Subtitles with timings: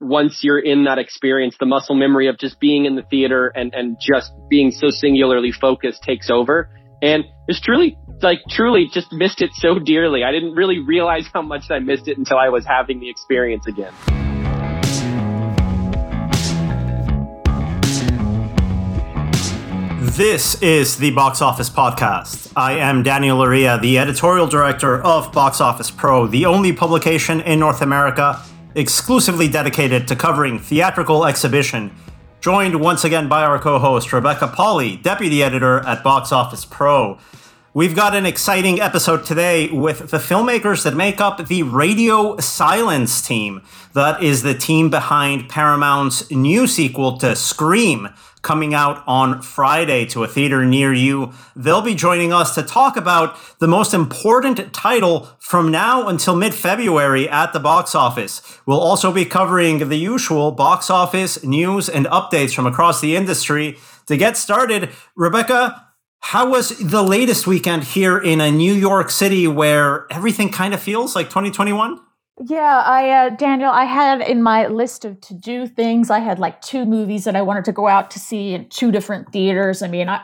[0.00, 3.74] once you're in that experience, the muscle memory of just being in the theater and,
[3.74, 6.70] and just being so singularly focused takes over.
[7.02, 10.24] And it's truly, like, truly just missed it so dearly.
[10.24, 13.66] I didn't really realize how much I missed it until I was having the experience
[13.66, 13.92] again.
[20.16, 22.52] This is the Box Office Podcast.
[22.56, 27.58] I am Daniel Loria, the editorial director of Box Office Pro, the only publication in
[27.58, 28.42] North America
[28.74, 31.94] exclusively dedicated to covering theatrical exhibition.
[32.40, 37.18] Joined once again by our co host, Rebecca Pahle, deputy editor at Box Office Pro.
[37.72, 43.24] We've got an exciting episode today with the filmmakers that make up the Radio Silence
[43.24, 43.62] team.
[43.92, 48.08] That is the team behind Paramount's new sequel to Scream,
[48.42, 51.32] coming out on Friday to a theater near you.
[51.54, 56.54] They'll be joining us to talk about the most important title from now until mid
[56.54, 58.40] February at the box office.
[58.66, 63.78] We'll also be covering the usual box office news and updates from across the industry.
[64.06, 65.86] To get started, Rebecca,
[66.20, 70.80] how was the latest weekend here in a New York City where everything kind of
[70.80, 72.00] feels like 2021?
[72.42, 76.08] Yeah, I uh, Daniel, I had in my list of to do things.
[76.08, 78.90] I had like two movies that I wanted to go out to see in two
[78.90, 79.82] different theaters.
[79.82, 80.22] I mean, I,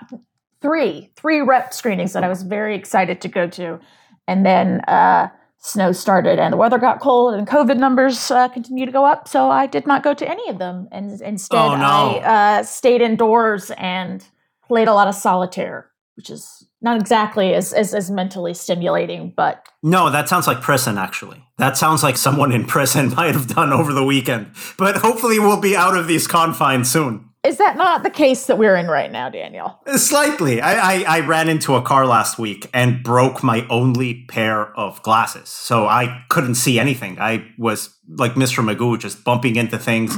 [0.63, 3.79] three three rep screenings that I was very excited to go to,
[4.27, 5.29] and then uh,
[5.59, 9.29] snow started and the weather got cold and COVID numbers uh, continue to go up.
[9.29, 11.85] So I did not go to any of them, and instead oh, no.
[11.85, 14.25] I uh, stayed indoors and
[14.67, 19.69] played a lot of solitaire, which is not exactly as, as, as mentally stimulating, but
[19.83, 20.97] no, that sounds like prison.
[20.97, 24.53] Actually, that sounds like someone in prison might have done over the weekend.
[24.79, 27.29] But hopefully, we'll be out of these confines soon.
[27.45, 29.79] Is that not the case that we're in right now, Daniel?
[29.87, 30.61] Uh, slightly.
[30.61, 35.01] I, I, I, ran into a car last week and broke my only pair of
[35.05, 35.49] glasses.
[35.49, 37.21] So I couldn't see anything.
[37.21, 38.65] I was like Mr.
[38.65, 40.17] Magoo, just bumping into things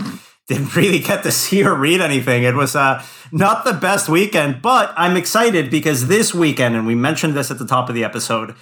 [0.49, 2.43] didn't really get to see or read anything.
[2.43, 6.95] It was uh, not the best weekend, but I'm excited because this weekend, and we
[6.95, 8.55] mentioned this at the top of the episode,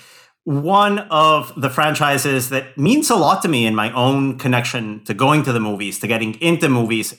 [0.42, 5.14] one of the franchises that means a lot to me in my own connection to
[5.14, 7.14] going to the movies, to getting into movies.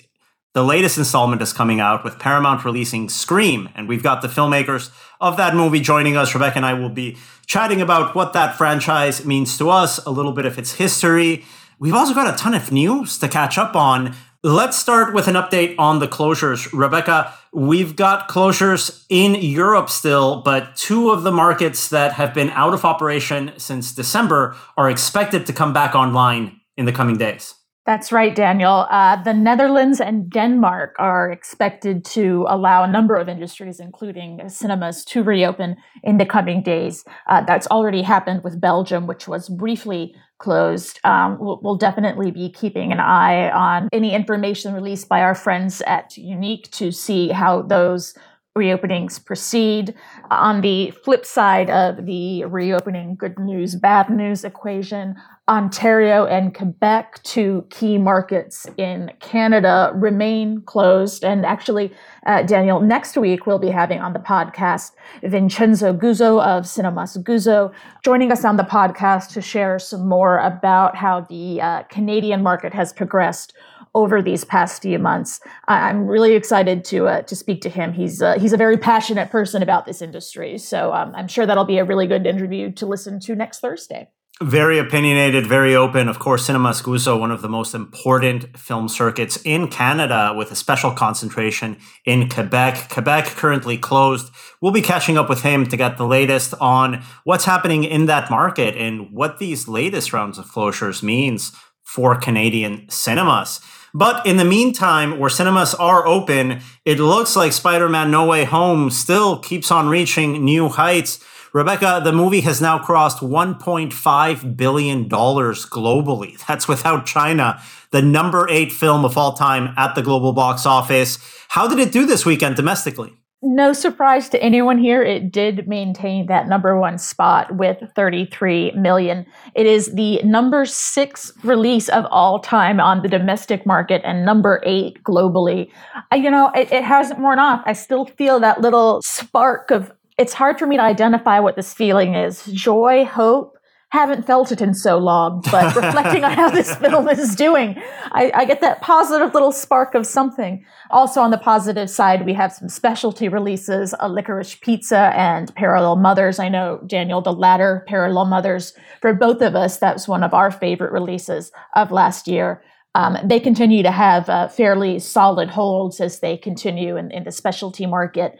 [0.53, 4.91] The latest installment is coming out with Paramount releasing Scream, and we've got the filmmakers
[5.21, 6.33] of that movie joining us.
[6.33, 10.31] Rebecca and I will be chatting about what that franchise means to us, a little
[10.33, 11.45] bit of its history.
[11.79, 14.15] We've also got a ton of news to catch up on
[14.47, 16.71] Let's start with an update on the closures.
[16.71, 22.51] Rebecca, we've got closures in Europe still, but two of the markets that have been
[22.51, 27.55] out of operation since December are expected to come back online in the coming days.
[27.85, 28.85] That's right, Daniel.
[28.89, 35.03] Uh, the Netherlands and Denmark are expected to allow a number of industries, including cinemas,
[35.05, 37.03] to reopen in the coming days.
[37.29, 40.99] Uh, that's already happened with Belgium, which was briefly closed.
[41.03, 45.81] Um, we'll, we'll, definitely be keeping an eye on any information released by our friends
[45.81, 48.13] at UNIC to see how those
[48.57, 49.93] reopenings proceed.
[50.29, 55.15] On the flip side of the reopening good news, bad news equation,
[55.49, 61.23] Ontario and Quebec, two key markets in Canada, remain closed.
[61.23, 61.93] And actually,
[62.25, 64.91] uh, Daniel, next week we'll be having on the podcast
[65.23, 67.71] Vincenzo Guzzo of Cinemas Guzzo
[68.03, 72.73] joining us on the podcast to share some more about how the uh, Canadian market
[72.73, 73.53] has progressed
[73.97, 75.41] over these past few months.
[75.67, 77.93] I'm really excited to uh, to speak to him.
[77.93, 81.65] He's uh, he's a very passionate person about this industry, so um, I'm sure that'll
[81.65, 84.07] be a really good interview to listen to next Thursday.
[84.39, 86.07] Very opinionated, very open.
[86.07, 90.55] Of course, Cinemas Guzzo, one of the most important film circuits in Canada, with a
[90.55, 92.89] special concentration in Quebec.
[92.89, 94.31] Quebec currently closed.
[94.61, 98.29] We'll be catching up with him to get the latest on what's happening in that
[98.29, 101.51] market and what these latest rounds of closures means
[101.83, 103.59] for Canadian cinemas.
[103.97, 108.43] But in the meantime, where cinemas are open, it looks like Spider Man No Way
[108.43, 111.19] Home still keeps on reaching new heights.
[111.51, 116.37] Rebecca, the movie has now crossed $1.5 billion globally.
[116.47, 117.59] That's without China,
[117.89, 121.17] the number eight film of all time at the global box office.
[121.47, 123.17] How did it do this weekend domestically?
[123.43, 129.27] No surprise to anyone here, it did maintain that number one spot with 33 million.
[129.53, 134.59] It is the number six release of all time on the domestic market and number
[134.65, 135.69] eight globally.
[136.11, 137.61] You know, it, it hasn't worn off.
[137.67, 141.75] I still feel that little spark of, it's hard for me to identify what this
[141.75, 143.56] feeling is joy, hope,
[143.89, 147.75] haven't felt it in so long, but reflecting on how this film is doing,
[148.11, 150.65] I, I, get that positive little spark of something.
[150.89, 155.95] Also, on the positive side, we have some specialty releases a licorice pizza and parallel
[155.95, 156.37] mothers.
[156.37, 160.51] I know, Daniel, the latter, parallel mothers, for both of us, that's one of our
[160.51, 162.61] favorite releases of last year.
[162.95, 167.31] um, they continue to have uh, fairly solid holds as they continue in, in the
[167.31, 168.37] specialty market.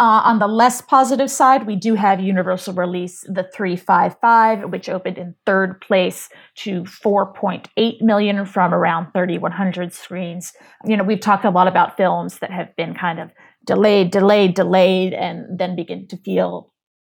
[0.00, 5.18] Uh, on the less positive side, we do have Universal release the 355, which opened
[5.18, 10.52] in third place to 4.8 million from around 3,100 screens.
[10.84, 13.30] You know, we've talked a lot about films that have been kind of
[13.64, 16.72] delayed, delayed, delayed, and then begin to feel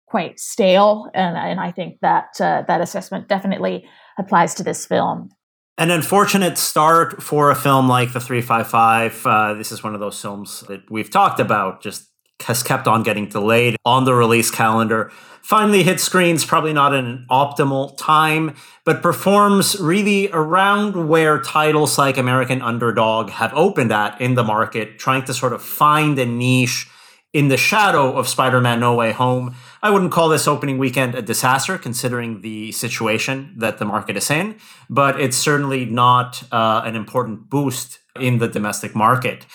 [0.07, 1.11] quite stale.
[1.15, 3.89] And, and I think that uh, that assessment definitely
[4.19, 5.31] applies to this film.
[5.79, 9.27] An unfortunate start for a film like The 355.
[9.27, 12.09] Uh, this is one of those films that we've talked about, just
[12.43, 15.11] has kept on getting delayed on the release calendar.
[15.43, 18.55] Finally hit screens, probably not in an optimal time,
[18.85, 24.99] but performs really around where titles like American Underdog have opened at in the market,
[24.99, 26.87] trying to sort of find a niche
[27.33, 29.55] in the shadow of Spider Man No Way Home.
[29.83, 34.31] I wouldn't call this opening weekend a disaster considering the situation that the market is
[34.31, 34.57] in,
[34.89, 39.47] but it's certainly not uh, an important boost in the domestic market.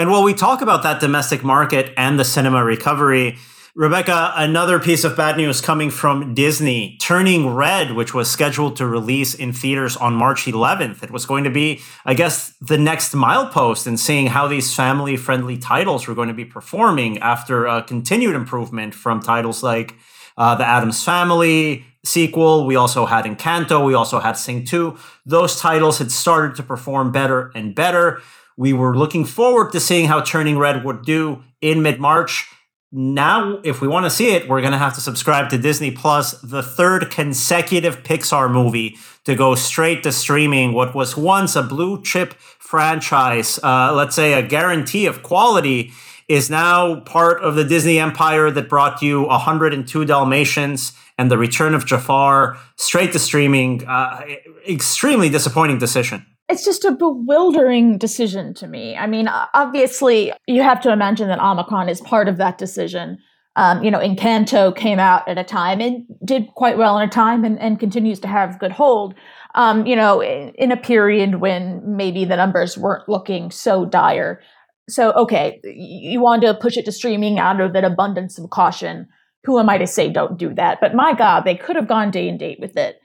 [0.00, 3.36] And while we talk about that domestic market and the cinema recovery,
[3.74, 6.96] Rebecca, another piece of bad news coming from Disney.
[6.98, 11.02] Turning Red, which was scheduled to release in theaters on March 11th.
[11.02, 15.18] It was going to be, I guess, the next milepost in seeing how these family
[15.18, 19.96] friendly titles were going to be performing after a continued improvement from titles like
[20.38, 22.64] uh, The Addams Family sequel.
[22.64, 23.84] We also had Encanto.
[23.84, 24.96] We also had Sing 2.
[25.26, 28.22] Those titles had started to perform better and better.
[28.56, 32.46] We were looking forward to seeing how Turning Red would do in mid March.
[32.92, 35.92] Now, if we want to see it, we're going to have to subscribe to Disney
[35.92, 40.72] Plus, the third consecutive Pixar movie to go straight to streaming.
[40.72, 45.92] What was once a blue chip franchise, uh, let's say a guarantee of quality,
[46.26, 51.74] is now part of the Disney empire that brought you 102 Dalmatians and The Return
[51.74, 53.86] of Jafar straight to streaming.
[53.86, 54.24] Uh,
[54.68, 58.96] extremely disappointing decision it's just a bewildering decision to me.
[58.96, 63.18] I mean, obviously, you have to imagine that Omicron is part of that decision.
[63.56, 67.10] Um, you know, Encanto came out at a time and did quite well in a
[67.10, 69.14] time and, and continues to have good hold.
[69.54, 74.40] Um, you know, in, in, a period when maybe the numbers weren't looking so dire.
[74.88, 79.08] So, okay, you want to push it to streaming out of an abundance of caution.
[79.44, 80.78] Who am I to say don't do that?
[80.80, 83.00] But my God, they could have gone day and date with it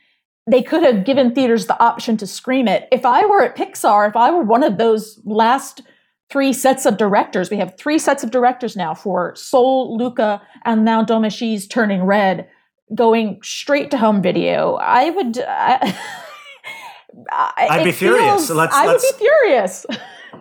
[0.47, 2.87] they could have given theaters the option to scream it.
[2.91, 5.81] If I were at Pixar, if I were one of those last
[6.29, 10.85] three sets of directors, we have three sets of directors now for Soul, Luca, and
[10.85, 12.47] now Domee Turning Red,
[12.93, 14.75] going straight to home video.
[14.75, 15.37] I would.
[17.31, 18.49] I, I'd be feels, furious.
[18.49, 19.85] Let's, I let's, would be furious.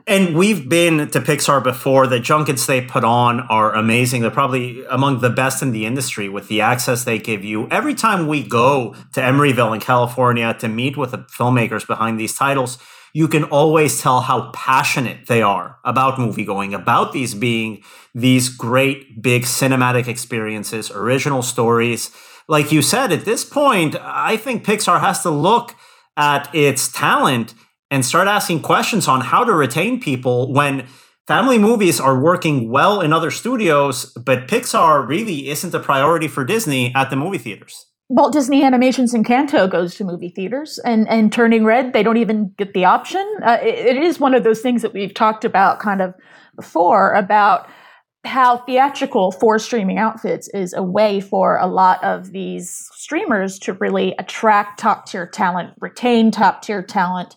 [0.07, 2.07] And we've been to Pixar before.
[2.07, 4.23] The junkets they put on are amazing.
[4.23, 7.69] They're probably among the best in the industry with the access they give you.
[7.69, 12.35] Every time we go to Emeryville in California to meet with the filmmakers behind these
[12.35, 12.79] titles,
[13.15, 17.83] you can always tell how passionate they are about movie going, about these being
[18.15, 22.11] these great big cinematic experiences, original stories.
[22.49, 25.77] Like you said, at this point, I think Pixar has to look
[26.17, 27.55] at its talent
[27.95, 30.85] and start asking questions on how to retain people when
[31.29, 36.45] family movies are working well in other studios, but Pixar really isn't a priority for
[36.45, 37.87] Disney at the movie theaters.
[38.09, 42.53] Walt Disney Animation's Encanto goes to movie theaters, and, and Turning Red, they don't even
[42.59, 43.25] get the option.
[43.45, 46.15] Uh, it, it is one of those things that we've talked about kind of
[46.57, 47.69] before about
[48.25, 53.75] how theatrical for streaming outfits is a way for a lot of these streamers to
[53.75, 57.37] really attract top tier talent, retain top tier talent,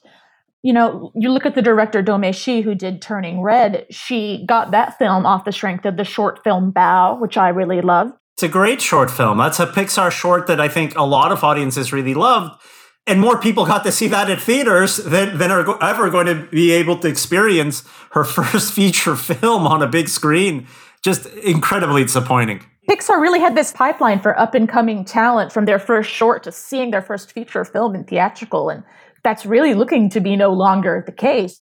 [0.63, 3.85] you know, you look at the director Domee Shi, who did Turning Red.
[3.89, 7.81] She got that film off the strength of the short film Bao, which I really
[7.81, 8.13] loved.
[8.33, 9.37] It's a great short film.
[9.37, 12.59] That's a Pixar short that I think a lot of audiences really loved.
[13.07, 16.45] And more people got to see that at theaters than, than are ever going to
[16.51, 20.67] be able to experience her first feature film on a big screen.
[21.03, 22.65] Just incredibly disappointing.
[22.89, 26.51] Pixar really had this pipeline for up and coming talent from their first short to
[26.51, 28.69] seeing their first feature film in theatrical.
[28.69, 28.83] And
[29.27, 31.59] that's really looking to be no longer the case.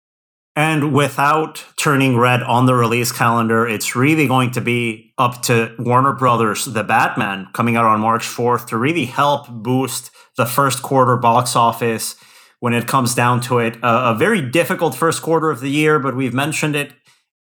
[0.55, 5.73] And without turning red on the release calendar, it's really going to be up to
[5.79, 10.83] Warner Brothers, The Batman, coming out on March 4th to really help boost the first
[10.83, 12.15] quarter box office
[12.59, 13.77] when it comes down to it.
[13.81, 16.93] a very difficult first quarter of the year, but we've mentioned it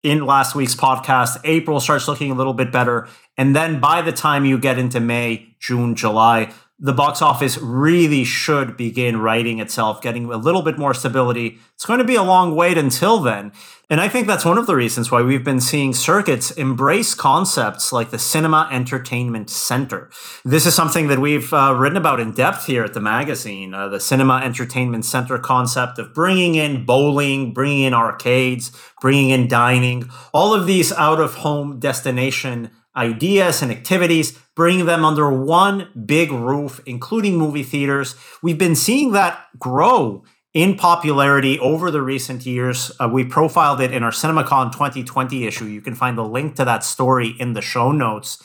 [0.03, 1.37] in last week's podcast.
[1.43, 3.09] April starts looking a little bit better.
[3.37, 8.23] And then by the time you get into May, June, July, the box office really
[8.23, 11.59] should begin righting itself, getting a little bit more stability.
[11.75, 13.51] It's going to be a long wait until then.
[13.89, 17.93] And I think that's one of the reasons why we've been seeing circuits embrace concepts
[17.93, 20.09] like the Cinema Entertainment Center.
[20.43, 23.73] This is something that we've uh, written about in depth here at the magazine.
[23.73, 29.47] Uh, the Cinema Entertainment Center concept of bringing in bowling, bringing in arcades, bringing in
[29.47, 35.89] dining, all of these out of home destination ideas and activities, bringing them under one
[36.05, 38.15] big roof, including movie theaters.
[38.41, 40.23] We've been seeing that grow
[40.53, 42.91] in popularity over the recent years.
[42.99, 45.65] Uh, we profiled it in our CinemaCon 2020 issue.
[45.65, 48.41] You can find the link to that story in the show notes.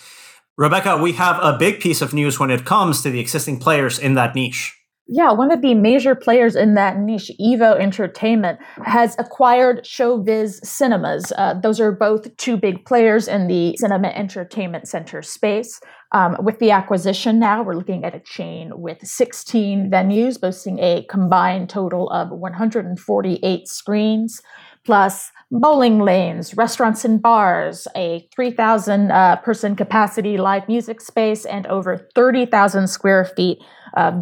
[0.56, 3.98] Rebecca, we have a big piece of news when it comes to the existing players
[3.98, 4.77] in that niche.
[5.10, 11.32] Yeah, one of the major players in that niche, Evo Entertainment, has acquired Showbiz Cinemas.
[11.38, 15.80] Uh, those are both two big players in the cinema entertainment center space.
[16.12, 21.06] Um, with the acquisition now, we're looking at a chain with 16 venues, boasting a
[21.08, 24.42] combined total of 148 screens,
[24.84, 31.66] plus bowling lanes, restaurants and bars, a 3,000 uh, person capacity live music space, and
[31.68, 33.58] over 30,000 square feet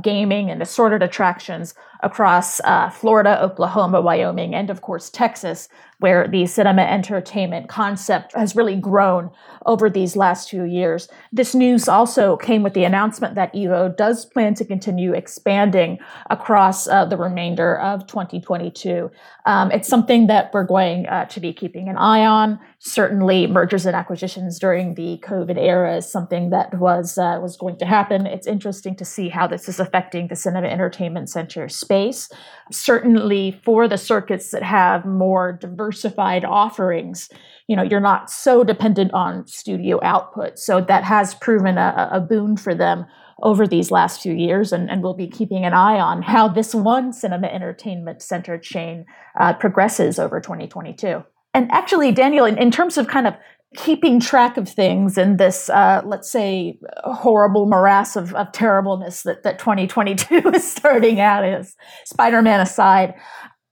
[0.02, 5.68] gaming and assorted attractions across uh, Florida, Oklahoma, Wyoming, and of course Texas,
[5.98, 9.30] where the cinema entertainment concept has really grown
[9.64, 11.08] over these last few years.
[11.32, 16.86] This news also came with the announcement that Evo does plan to continue expanding across
[16.86, 19.10] uh, the remainder of 2022.
[19.46, 22.58] Um, it's something that we're going uh, to be keeping an eye on.
[22.78, 27.78] Certainly, mergers and acquisitions during the COVID era is something that was uh, was going
[27.78, 28.26] to happen.
[28.26, 32.28] It's interesting to see how this is affecting the cinema entertainment center space.
[32.70, 37.28] Certainly, for the circuits that have more diversified offerings,
[37.68, 40.58] you know, you're not so dependent on studio output.
[40.58, 43.06] So that has proven a, a boon for them
[43.42, 46.74] over these last few years, and, and we'll be keeping an eye on how this
[46.74, 49.04] one cinema entertainment center chain
[49.38, 51.22] uh, progresses over 2022.
[51.52, 53.34] And actually, Daniel, in, in terms of kind of
[53.76, 59.42] keeping track of things in this, uh, let's say, horrible morass of, of terribleness that,
[59.42, 63.14] that 2022 is starting out as, Spider-Man aside,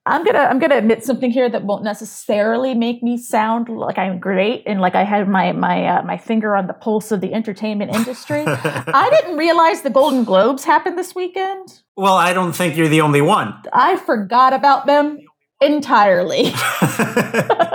[0.07, 4.19] I'm gonna I'm gonna admit something here that won't necessarily make me sound like I'm
[4.19, 7.33] great and like I had my my uh, my finger on the pulse of the
[7.33, 8.45] entertainment industry.
[8.47, 11.81] I didn't realize the Golden Globes happened this weekend.
[11.97, 13.55] Well, I don't think you're the only one.
[13.73, 15.21] I forgot about them
[15.63, 16.53] entirely.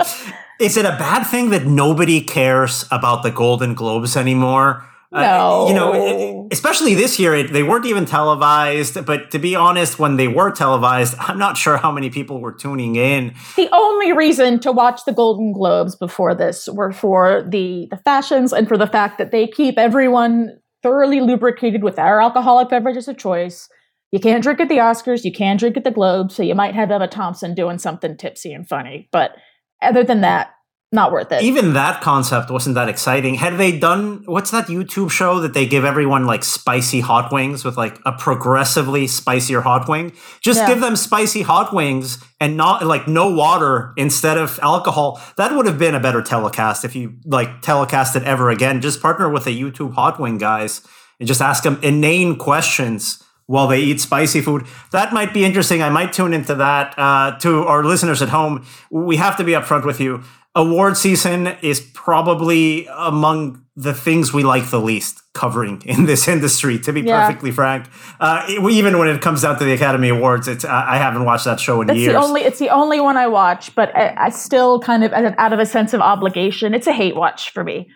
[0.60, 4.86] Is it a bad thing that nobody cares about the Golden Globes anymore?
[5.10, 5.64] No.
[5.64, 9.06] Uh, you know, especially this year, it, they weren't even televised.
[9.06, 12.52] But to be honest, when they were televised, I'm not sure how many people were
[12.52, 13.34] tuning in.
[13.56, 18.52] The only reason to watch the Golden Globes before this were for the, the fashions
[18.52, 23.16] and for the fact that they keep everyone thoroughly lubricated with our alcoholic beverages of
[23.16, 23.68] choice.
[24.12, 26.74] You can't drink at the Oscars, you can drink at the Globes, so you might
[26.74, 29.08] have Emma Thompson doing something tipsy and funny.
[29.10, 29.36] But
[29.82, 30.50] other than that,
[30.92, 31.42] not worth it.
[31.42, 33.36] Even that concept wasn't that exciting.
[33.36, 37.64] Had they done what's that YouTube show that they give everyone like spicy hot wings
[37.64, 40.12] with like a progressively spicier hot wing?
[40.40, 40.68] Just yeah.
[40.68, 45.20] give them spicy hot wings and not like no water instead of alcohol.
[45.36, 48.80] That would have been a better telecast if you like telecast it ever again.
[48.80, 50.80] Just partner with the YouTube hot wing guys
[51.20, 54.64] and just ask them inane questions while they eat spicy food.
[54.92, 55.82] That might be interesting.
[55.82, 56.96] I might tune into that.
[56.96, 60.22] Uh, to our listeners at home, we have to be upfront with you.
[60.54, 66.78] Award season is probably among the things we like the least covering in this industry.
[66.78, 67.26] To be yeah.
[67.26, 67.86] perfectly frank,
[68.20, 71.58] uh, even when it comes down to the Academy Awards, it's I haven't watched that
[71.58, 72.12] show in it's years.
[72.12, 75.52] The only, it's the only one I watch, but I, I still kind of out
[75.52, 76.72] of a sense of obligation.
[76.72, 77.88] It's a hate watch for me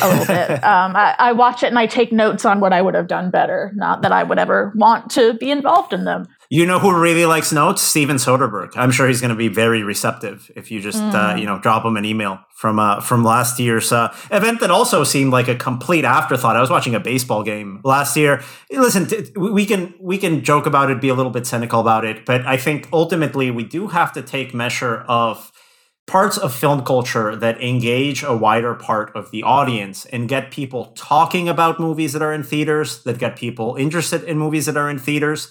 [0.00, 0.50] a little bit.
[0.62, 3.30] Um, I, I, watch it and I take notes on what I would have done
[3.30, 3.72] better.
[3.74, 6.28] Not that I would ever want to be involved in them.
[6.50, 7.82] You know who really likes notes?
[7.82, 8.72] Steven Soderbergh.
[8.76, 11.14] I'm sure he's going to be very receptive if you just mm.
[11.14, 14.70] uh, you know drop him an email from uh, from last year's uh, event that
[14.70, 16.56] also seemed like a complete afterthought.
[16.56, 18.42] I was watching a baseball game last year.
[18.70, 22.24] Listen, we can we can joke about it, be a little bit cynical about it,
[22.26, 25.51] but I think ultimately we do have to take measure of
[26.06, 30.92] parts of film culture that engage a wider part of the audience and get people
[30.96, 34.90] talking about movies that are in theaters, that get people interested in movies that are
[34.90, 35.50] in theaters.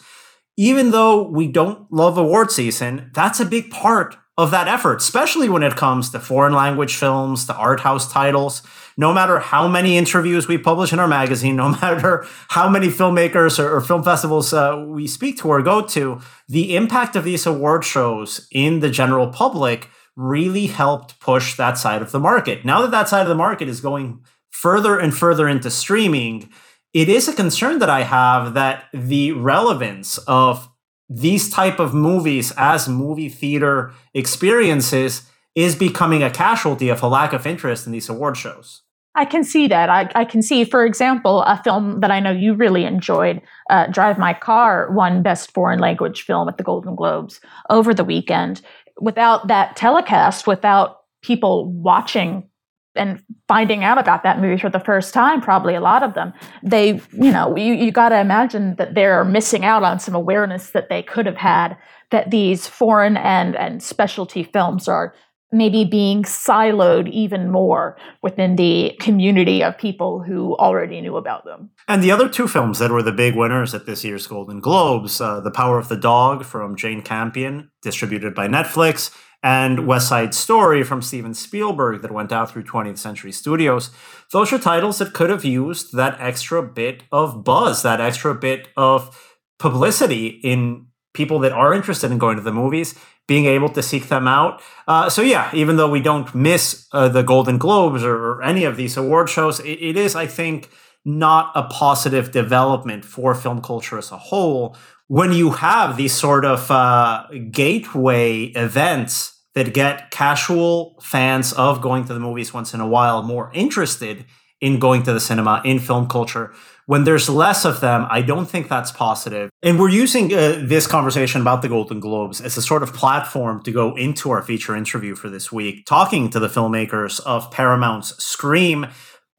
[0.57, 5.49] Even though we don't love award season, that's a big part of that effort, especially
[5.49, 8.61] when it comes to foreign language films, to art house titles.
[8.97, 13.57] No matter how many interviews we publish in our magazine, no matter how many filmmakers
[13.57, 17.45] or, or film festivals uh, we speak to or go to, the impact of these
[17.45, 22.65] award shows in the general public really helped push that side of the market.
[22.65, 26.49] Now that that side of the market is going further and further into streaming,
[26.93, 30.69] it is a concern that I have that the relevance of
[31.09, 37.33] these type of movies as movie theater experiences is becoming a casualty of a lack
[37.33, 38.83] of interest in these award shows.
[39.13, 39.89] I can see that.
[39.89, 43.87] I, I can see, for example, a film that I know you really enjoyed, uh,
[43.87, 48.61] Drive My Car, won Best Foreign Language Film at the Golden Globes over the weekend.
[49.01, 52.47] Without that telecast, without people watching
[52.95, 56.33] and finding out about that movie for the first time, probably a lot of them,
[56.61, 60.71] they, you know, you, you got to imagine that they're missing out on some awareness
[60.71, 61.77] that they could have had
[62.09, 65.15] that these foreign and, and specialty films are
[65.51, 71.69] maybe being siloed even more within the community of people who already knew about them.
[71.87, 75.19] And the other two films that were the big winners at this year's Golden Globes
[75.19, 80.33] uh, The Power of the Dog from Jane Campion, distributed by Netflix, and West Side
[80.33, 83.89] Story from Steven Spielberg that went out through 20th Century Studios.
[84.31, 88.67] Those are titles that could have used that extra bit of buzz, that extra bit
[88.77, 92.95] of publicity in people that are interested in going to the movies
[93.27, 94.61] being able to seek them out.
[94.87, 98.63] Uh, so yeah, even though we don't miss uh, the Golden Globes or, or, any
[98.65, 100.69] of these award shows, it, it is, I think,
[101.05, 104.75] not a positive development for film culture as a whole
[105.07, 112.05] when you have these sort of uh, gateway events that get casual fans of going
[112.05, 114.25] to the movies once in a while more interested
[114.61, 116.53] in going to the cinema in film culture.
[116.87, 119.49] When there's less of them, I don't think that's positive.
[119.63, 123.61] And we're using uh, this conversation about the Golden Globes as a sort of platform
[123.63, 128.21] to go into our feature interview for this week, talking to the filmmakers of Paramount's
[128.23, 128.87] Scream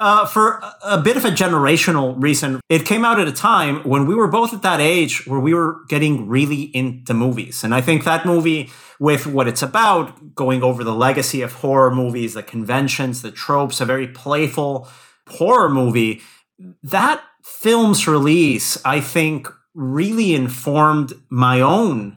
[0.03, 2.61] uh, for a bit of a generational reason.
[2.69, 5.55] It came out at a time when we were both at that age where we
[5.55, 7.63] were getting really into movies.
[7.63, 11.95] And I think that movie, with what it's about, going over the legacy of horror
[11.95, 14.89] movies, the conventions, the tropes, a very playful
[15.29, 16.21] horror movie,
[16.83, 17.23] that
[17.61, 22.17] film's release, I think, really informed my own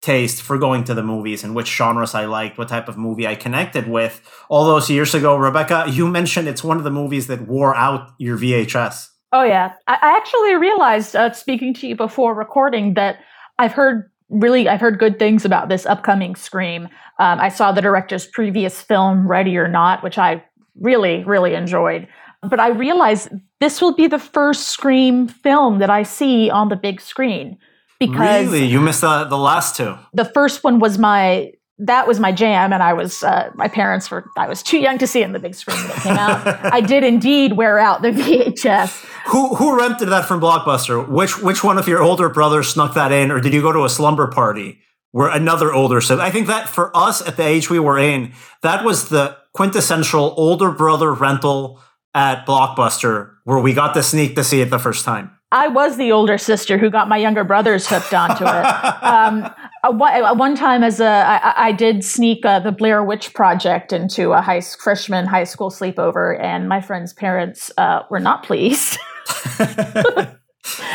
[0.00, 3.26] taste for going to the movies and which genres I liked, what type of movie
[3.26, 4.20] I connected with.
[4.48, 8.10] All those years ago, Rebecca, you mentioned it's one of the movies that wore out
[8.18, 9.08] your VHS.
[9.32, 9.72] Oh, yeah.
[9.88, 13.18] I actually realized, uh, speaking to you before recording, that
[13.58, 16.84] I've heard really i've heard good things about this upcoming scream
[17.18, 20.42] um, i saw the director's previous film ready or not which i
[20.80, 22.08] really really enjoyed
[22.48, 23.28] but i realized
[23.60, 27.58] this will be the first scream film that i see on the big screen
[27.98, 28.66] because really?
[28.66, 29.96] You missed the, the last two.
[30.12, 34.08] The first one was my that was my jam and i was uh, my parents
[34.08, 36.16] were i was too young to see it in the big screen when it came
[36.16, 36.72] out.
[36.72, 41.08] I did indeed wear out the vhs who who rented that from blockbuster?
[41.08, 43.84] Which which one of your older brothers snuck that in or did you go to
[43.84, 44.78] a slumber party
[45.10, 48.32] where another older so i think that for us at the age we were in
[48.62, 51.80] that was the quintessential older brother rental
[52.14, 55.96] at blockbuster where we got to sneak to see it the first time I was
[55.96, 58.48] the older sister who got my younger brothers hooked onto it.
[59.04, 59.54] um,
[60.36, 64.40] one time, as a, I, I did sneak uh, the Blair Witch Project into a
[64.40, 68.98] high freshman high school sleepover, and my friend's parents uh, were not pleased.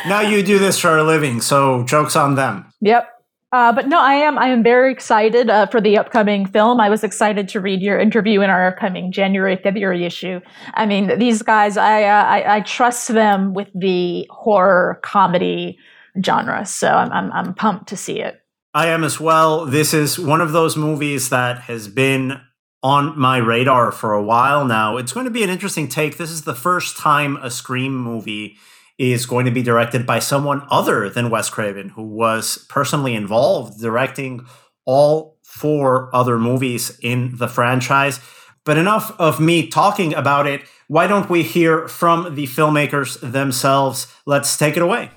[0.08, 2.66] now you do this for a living, so jokes on them.
[2.82, 3.08] Yep.
[3.52, 4.38] Uh, but no, I am.
[4.38, 6.80] I am very excited uh, for the upcoming film.
[6.80, 10.40] I was excited to read your interview in our upcoming January February issue.
[10.76, 15.80] I mean, these guys, I, uh, I, I trust them with the horror comedy
[16.24, 18.40] genre, so I'm, I'm I'm pumped to see it.
[18.74, 19.66] I am as well.
[19.66, 22.40] This is one of those movies that has been
[22.84, 24.98] on my radar for a while now.
[24.98, 26.18] It's going to be an interesting take.
[26.18, 28.58] This is the first time a Scream movie
[29.00, 33.80] is going to be directed by someone other than Wes Craven, who was personally involved
[33.80, 34.46] directing
[34.86, 38.20] all four other movies in the franchise.
[38.66, 40.62] But enough of me talking about it.
[40.88, 44.14] Why don't we hear from the filmmakers themselves?
[44.26, 45.12] Let's take it away.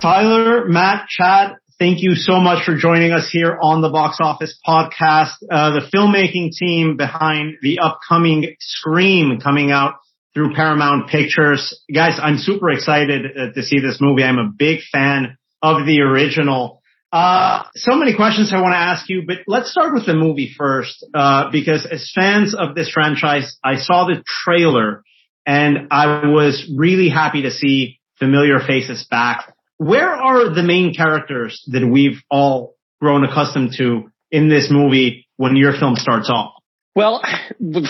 [0.00, 4.56] Tyler, Matt, Chad, thank you so much for joining us here on the Box Office
[4.64, 5.32] Podcast.
[5.50, 9.94] Uh, the filmmaking team behind the upcoming Scream coming out
[10.34, 11.82] through Paramount Pictures.
[11.92, 14.22] Guys, I'm super excited uh, to see this movie.
[14.22, 16.82] I'm a big fan of the original.
[17.10, 20.54] Uh, so many questions I want to ask you, but let's start with the movie
[20.56, 25.02] first, uh, because as fans of this franchise, I saw the trailer
[25.46, 31.64] and I was really happy to see familiar faces back where are the main characters
[31.68, 36.52] that we've all grown accustomed to in this movie when your film starts off?
[36.94, 37.22] Well,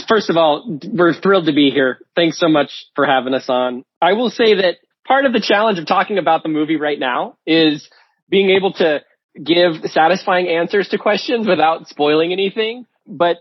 [0.08, 1.98] first of all, we're thrilled to be here.
[2.14, 3.84] Thanks so much for having us on.
[4.00, 7.38] I will say that part of the challenge of talking about the movie right now
[7.44, 7.90] is
[8.28, 9.00] being able to
[9.34, 12.86] give satisfying answers to questions without spoiling anything.
[13.04, 13.38] But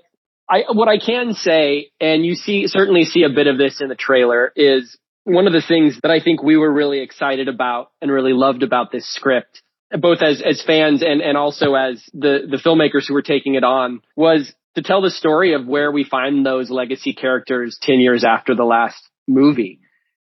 [0.49, 3.89] I, what I can say, and you see, certainly see a bit of this in
[3.89, 7.91] the trailer, is one of the things that I think we were really excited about
[8.01, 12.47] and really loved about this script, both as, as fans and, and also as the,
[12.49, 16.03] the filmmakers who were taking it on, was to tell the story of where we
[16.03, 19.79] find those legacy characters 10 years after the last movie.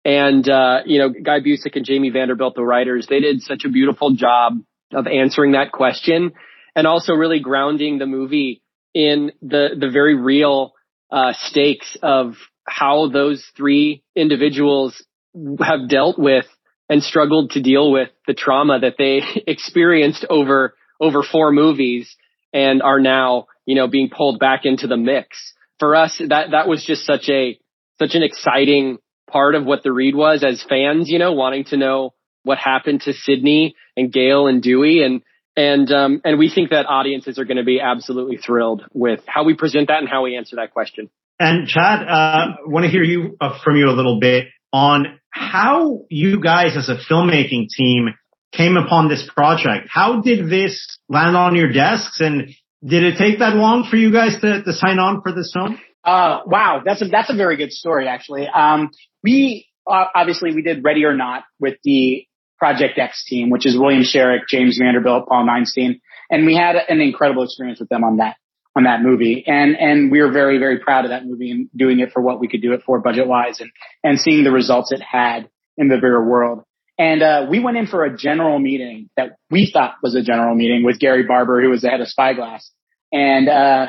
[0.04, 3.68] And, uh, you know, Guy Busick and Jamie Vanderbilt, the writers, they did such a
[3.68, 4.60] beautiful job
[4.92, 6.32] of answering that question
[6.74, 8.62] and also really grounding the movie
[8.94, 10.72] in the, the very real,
[11.10, 12.34] uh, stakes of
[12.70, 15.02] how those three individuals
[15.60, 16.46] have dealt with
[16.88, 22.14] and struggled to deal with the trauma that they experienced over, over four movies
[22.52, 25.54] and are now, you know, being pulled back into the mix.
[25.78, 27.58] For us, that, that was just such a,
[27.98, 28.98] such an exciting
[29.30, 33.02] part of what the read was as fans, you know, wanting to know what happened
[33.02, 35.22] to Sidney and Gale and Dewey and
[35.56, 39.44] and um, and we think that audiences are going to be absolutely thrilled with how
[39.44, 41.10] we present that and how we answer that question.
[41.40, 46.02] And Chad, uh, want to hear you uh, from you a little bit on how
[46.10, 48.10] you guys as a filmmaking team
[48.52, 49.88] came upon this project.
[49.90, 52.50] How did this land on your desks, and
[52.84, 55.80] did it take that long for you guys to, to sign on for this film?
[56.04, 58.46] Uh, wow, that's a that's a very good story actually.
[58.46, 58.90] Um,
[59.22, 62.26] we uh, obviously we did Ready or Not with the
[62.58, 66.00] Project X team, which is William Sherak, James Vanderbilt, Paul Neinstein,
[66.30, 68.36] and we had an incredible experience with them on that
[68.76, 72.00] on that movie, and and we were very very proud of that movie and doing
[72.00, 73.70] it for what we could do it for budget wise, and
[74.04, 76.64] and seeing the results it had in the bigger world.
[76.98, 80.54] And uh, we went in for a general meeting that we thought was a general
[80.54, 82.70] meeting with Gary Barber, who was the head of Spyglass,
[83.10, 83.86] and uh,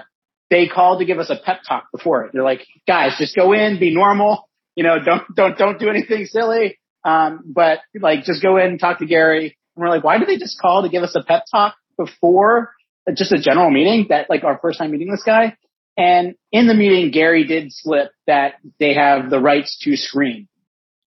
[0.51, 2.31] they called to give us a pep talk before it.
[2.33, 4.49] They're like, guys, just go in, be normal.
[4.75, 6.77] You know, don't, don't, don't do anything silly.
[7.03, 9.57] Um, but like, just go in and talk to Gary.
[9.75, 12.71] And we're like, why did they just call to give us a pep talk before
[13.13, 15.55] just a general meeting that like our first time meeting this guy?
[15.97, 20.47] And in the meeting, Gary did slip that they have the rights to Scream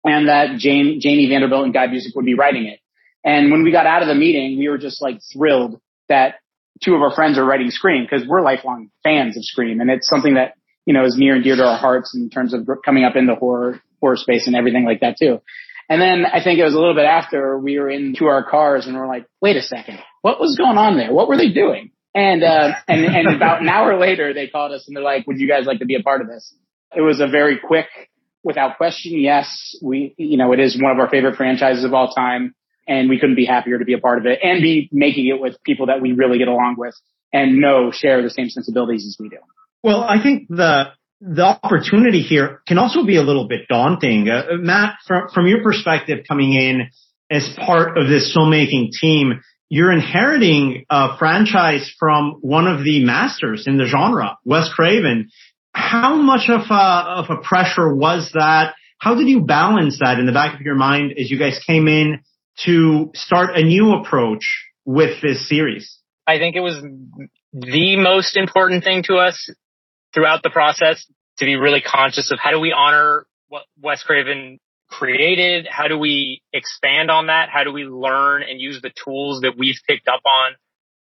[0.04, 2.80] and that Jane, Jamie Vanderbilt and Guy Busick would be writing it.
[3.24, 6.36] And when we got out of the meeting, we were just like thrilled that
[6.82, 10.08] two of our friends are writing Scream because we're lifelong fans of Scream, and it's
[10.08, 13.04] something that you know is near and dear to our hearts in terms of coming
[13.04, 15.40] up in the horror horror space and everything like that too.
[15.88, 18.86] And then I think it was a little bit after we were into our cars
[18.86, 21.12] and we're like, wait a second, what was going on there?
[21.12, 21.90] What were they doing?
[22.14, 25.38] And uh, and and about an hour later, they called us and they're like, would
[25.38, 26.54] you guys like to be a part of this?
[26.94, 27.86] It was a very quick,
[28.42, 29.76] without question, yes.
[29.82, 32.54] We, you know, it is one of our favorite franchises of all time
[32.86, 35.40] and we couldn't be happier to be a part of it and be making it
[35.40, 36.94] with people that we really get along with
[37.32, 39.38] and know share the same sensibilities as we do.
[39.82, 44.28] Well, I think the the opportunity here can also be a little bit daunting.
[44.28, 46.88] Uh, Matt, from from your perspective, coming in
[47.30, 49.40] as part of this filmmaking team,
[49.72, 55.30] you're inheriting a franchise from one of the masters in the genre, Wes Craven.
[55.72, 58.74] How much of a, of a pressure was that?
[58.98, 61.88] How did you balance that in the back of your mind as you guys came
[61.88, 62.20] in
[62.66, 64.44] to start a new approach
[64.84, 65.98] with this series?
[66.26, 66.76] I think it was
[67.54, 69.50] the most important thing to us
[70.12, 71.06] throughout the process
[71.38, 74.60] to be really conscious of how do we honor what Wes Craven
[74.92, 75.66] created?
[75.70, 77.48] How do we expand on that?
[77.50, 80.52] How do we learn and use the tools that we've picked up on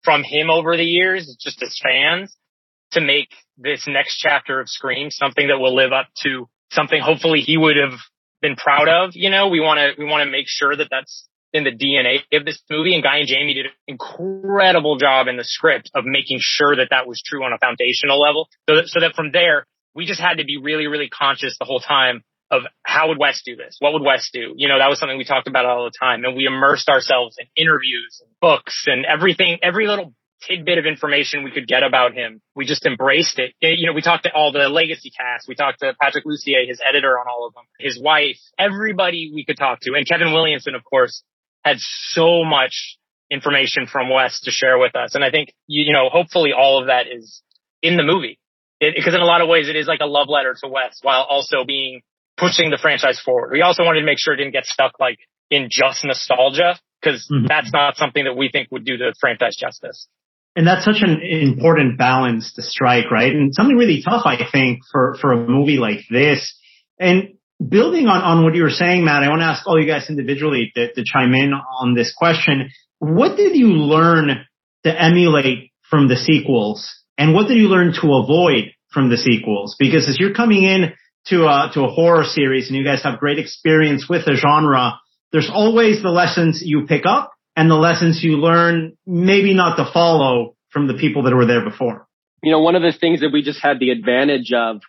[0.04, 2.36] from him over the years, just as fans,
[2.92, 7.42] to make this next chapter of Scream something that will live up to something hopefully
[7.42, 8.00] he would have
[8.42, 9.12] been proud of.
[9.14, 12.20] You know, we want to, we want to make sure that that's in the DNA
[12.34, 12.96] of this movie.
[12.96, 16.88] And Guy and Jamie did an incredible job in the script of making sure that
[16.92, 18.48] that was true on a foundational level.
[18.70, 21.66] So that, so that from there, we just had to be really, really conscious the
[21.66, 23.78] whole time of how would Wes do this?
[23.80, 24.54] What would Wes do?
[24.58, 26.26] You know, that was something we talked about all the time.
[26.26, 30.14] And we immersed ourselves in interviews and books and everything, every little
[30.48, 32.42] tidbit of information we could get about him.
[32.56, 33.54] We just embraced it.
[33.62, 35.48] You know, we talked to all the legacy cast.
[35.48, 39.46] We talked to Patrick Lussier, his editor on all of them, his wife, everybody we
[39.46, 39.94] could talk to.
[39.94, 41.24] And Kevin Williamson, of course,
[41.64, 42.98] had so much
[43.30, 45.16] information from Wes to share with us.
[45.16, 47.42] And I think, you know, hopefully all of that is
[47.82, 48.40] in the movie.
[48.80, 51.22] Because in a lot of ways it is like a love letter to Wes while
[51.22, 52.02] also being
[52.42, 53.52] pushing the franchise forward.
[53.54, 55.20] We also wanted to make sure it didn't get stuck like
[55.52, 57.46] in just nostalgia because mm-hmm.
[57.48, 60.08] that's not something that we think would do the franchise justice.
[60.56, 63.32] And that's such an important balance to strike, right?
[63.32, 66.58] And something really tough, I think, for, for a movie like this.
[67.00, 69.88] And building on, on what you were saying, Matt, I want to ask all you
[69.88, 72.70] guys individually to, to chime in on this question.
[73.00, 74.46] What did you learn
[74.84, 76.90] to emulate from the sequels?
[77.18, 79.76] And what did you learn to avoid from the sequels?
[79.80, 80.94] Because as you're coming in
[81.28, 85.00] to a, to a horror series and you guys have great experience with the genre,
[85.32, 89.90] there's always the lessons you pick up and the lessons you learn, maybe not to
[89.92, 92.08] follow from the people that were there before.
[92.42, 94.82] you know, one of the things that we just had the advantage of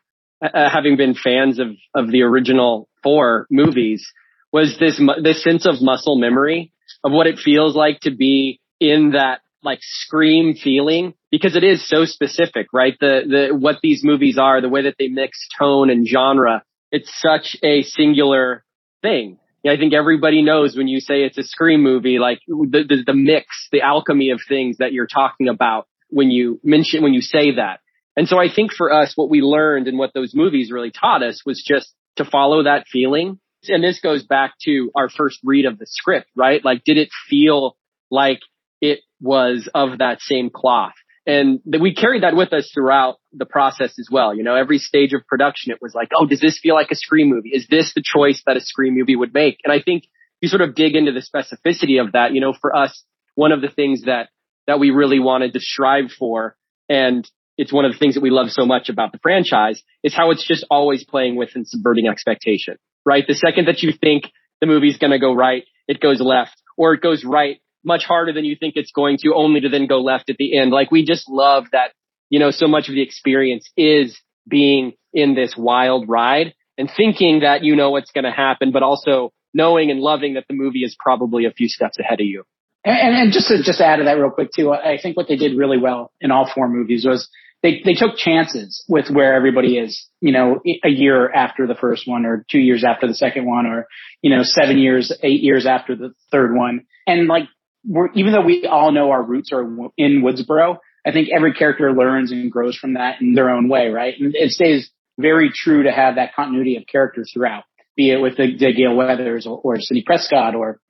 [0.43, 4.07] uh, uh having been fans of, of the original four movies
[4.53, 6.73] was this, this sense of muscle memory
[7.05, 11.87] of what it feels like to be in that like scream feeling because it is
[11.89, 12.97] so specific, right?
[13.01, 17.11] The, the, what these movies are, the way that they mix tone and genre, it's
[17.21, 18.65] such a singular
[19.03, 19.39] thing.
[19.65, 23.15] I think everybody knows when you say it's a scream movie, like the, the, the
[23.15, 27.55] mix, the alchemy of things that you're talking about when you mention, when you say
[27.57, 27.79] that.
[28.17, 31.23] And so I think for us, what we learned and what those movies really taught
[31.23, 33.39] us was just to follow that feeling.
[33.69, 36.63] And this goes back to our first read of the script, right?
[36.65, 37.77] Like, did it feel
[38.11, 38.41] like
[38.81, 40.93] it was of that same cloth?
[41.25, 44.35] And we carried that with us throughout the process as well.
[44.35, 46.97] You know, every stage of production, it was like, oh, does this feel like a
[46.97, 47.51] Scream movie?
[47.51, 49.59] Is this the choice that a Scream movie would make?
[49.65, 50.05] And I think
[50.41, 52.35] you sort of dig into the specificity of that.
[52.35, 53.05] You know, for us,
[53.37, 54.31] one of the things that,
[54.67, 56.57] that we really wanted to strive for,
[56.89, 60.15] and it's one of the things that we love so much about the franchise, is
[60.15, 63.25] how it's just always playing with and subverting expectation, right?
[63.27, 64.25] The second that you think
[64.61, 68.33] the movie's going to go right, it goes left, or it goes right much harder
[68.33, 70.71] than you think it's going to, only to then go left at the end.
[70.71, 71.93] Like we just love that,
[72.31, 74.19] you know, so much of the experience is
[74.49, 78.83] being in this wild ride and thinking that you know what's going to happen, but
[78.83, 82.45] also knowing and loving that the movie is probably a few steps ahead of you.
[82.85, 85.37] And, and just to just add to that real quick too, I think what they
[85.37, 87.29] did really well in all four movies was
[87.63, 90.09] they they took chances with where everybody is.
[90.21, 93.67] You know, a year after the first one, or two years after the second one,
[93.67, 93.87] or
[94.21, 97.45] you know, seven years, eight years after the third one, and like
[97.85, 99.63] we're, even though we all know our roots are
[99.97, 103.89] in Woodsboro, I think every character learns and grows from that in their own way,
[103.89, 104.15] right?
[104.19, 107.65] And it stays very true to have that continuity of character throughout,
[107.97, 110.81] be it with the, the Gale Weathers or, or Sidney Prescott or,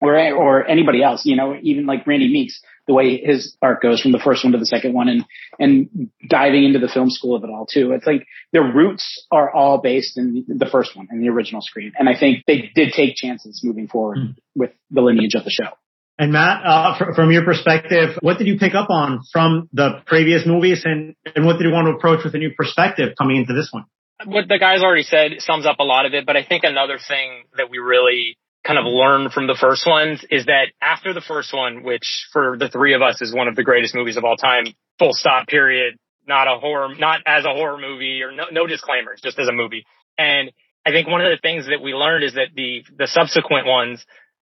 [0.00, 4.00] or, or anybody else, you know, even like Randy Meeks, the way his arc goes
[4.00, 5.24] from the first one to the second one and,
[5.58, 7.92] and diving into the film school of it all too.
[7.92, 11.92] It's like their roots are all based in the first one in the original Scream.
[11.98, 14.34] And I think they did take chances moving forward mm.
[14.54, 15.70] with the lineage of the show.
[16.18, 20.02] And Matt, uh, fr- from your perspective, what did you pick up on from the
[20.04, 23.36] previous movies and, and what did you want to approach with a new perspective coming
[23.36, 23.84] into this one?
[24.24, 26.98] What the guys already said sums up a lot of it, but I think another
[26.98, 31.20] thing that we really kind of learned from the first ones is that after the
[31.20, 34.24] first one, which for the three of us is one of the greatest movies of
[34.24, 34.66] all time,
[34.98, 39.20] full stop period, not a horror, not as a horror movie or no, no disclaimers,
[39.22, 39.84] just as a movie.
[40.18, 40.50] And
[40.84, 44.04] I think one of the things that we learned is that the, the subsequent ones,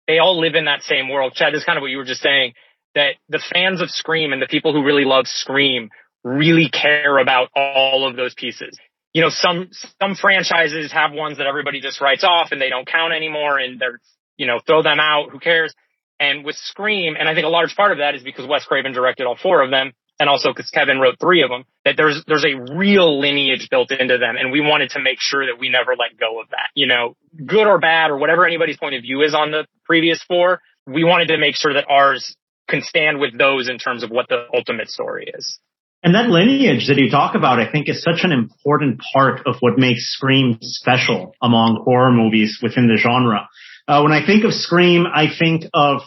[0.07, 1.33] they all live in that same world.
[1.33, 2.53] Chad, this is kind of what you were just saying,
[2.93, 5.89] that the fans of Scream and the people who really love Scream
[6.23, 8.77] really care about all of those pieces.
[9.13, 9.69] You know, some,
[10.01, 13.79] some franchises have ones that everybody just writes off and they don't count anymore and
[13.79, 13.99] they're,
[14.37, 15.29] you know, throw them out.
[15.31, 15.73] Who cares?
[16.19, 18.93] And with Scream, and I think a large part of that is because Wes Craven
[18.93, 22.23] directed all four of them and also because Kevin wrote three of them, that there's
[22.27, 25.69] there's a real lineage built into them, and we wanted to make sure that we
[25.69, 26.69] never let go of that.
[26.73, 30.23] You know, good or bad or whatever anybody's point of view is on the previous
[30.23, 32.35] four, we wanted to make sure that ours
[32.67, 35.59] can stand with those in terms of what the ultimate story is.
[36.03, 39.55] And that lineage that you talk about, I think, is such an important part of
[39.59, 43.49] what makes Scream special among horror movies within the genre.
[43.87, 46.01] Uh, when I think of Scream, I think of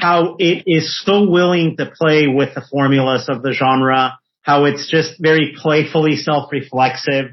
[0.00, 4.90] how it is so willing to play with the formulas of the genre, how it's
[4.90, 7.26] just very playfully self-reflexive.